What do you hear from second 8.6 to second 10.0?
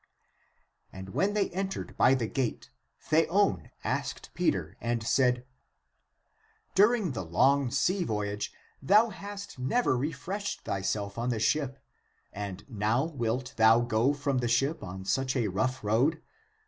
thou hast never